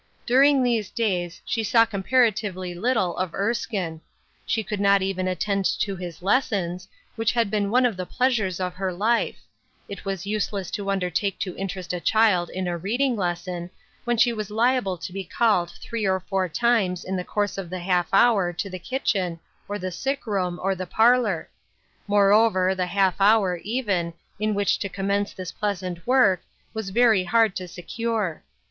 During 0.25 0.63
these 0.63 0.89
days 0.89 1.43
she 1.45 1.63
saw 1.63 1.85
comparatively 1.85 2.73
little 2.73 3.15
of 3.17 3.35
Erskine; 3.35 4.01
she 4.47 4.63
could 4.63 4.79
not 4.79 5.03
even 5.03 5.27
attend 5.27 5.63
to 5.81 5.95
his 5.95 6.23
lessons, 6.23 6.87
which 7.15 7.33
had 7.33 7.51
been 7.51 7.69
one 7.69 7.85
of 7.85 7.95
the 7.95 8.07
pleasures 8.07 8.59
of 8.59 8.73
her 8.73 8.91
life; 8.91 9.37
it 9.87 10.03
was 10.03 10.25
useless 10.25 10.71
to 10.71 10.89
undertake 10.89 11.37
to 11.41 11.55
interest 11.55 11.93
a 11.93 11.99
child 11.99 12.49
in 12.49 12.67
a 12.67 12.79
reading 12.79 13.15
lesson, 13.15 13.69
when 14.03 14.17
she 14.17 14.33
was 14.33 14.49
liable 14.49 14.97
to 14.97 15.13
be 15.13 15.23
called 15.23 15.67
230 15.67 15.69
WAITING. 15.69 15.87
three 15.91 16.05
or 16.09 16.19
four 16.19 16.49
times 16.49 17.03
in 17.05 17.15
the 17.15 17.23
course 17.23 17.59
of 17.59 17.69
the 17.69 17.77
half 17.81 18.07
hour 18.11 18.51
to 18.51 18.71
the 18.71 18.79
kitchen, 18.79 19.39
or 19.67 19.77
the 19.77 19.91
sick 19.91 20.25
room, 20.25 20.59
or 20.63 20.73
the, 20.73 20.87
parlor; 20.87 21.47
moreover, 22.07 22.73
the 22.73 22.87
half 22.87 23.21
hour, 23.21 23.57
even, 23.57 24.15
in 24.39 24.55
which 24.55 24.79
to 24.79 24.89
com 24.89 25.05
mence 25.05 25.31
this 25.31 25.51
pleasant 25.51 26.07
work 26.07 26.41
was 26.73 26.89
very 26.89 27.23
hard 27.25 27.55
to 27.55 27.67
secure. 27.67 28.41